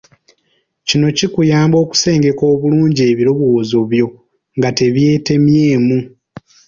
[0.87, 4.07] Kino kikuyamba okusengeka obulungi ebirowoozo byo
[4.57, 5.97] nga tebyetemyemu.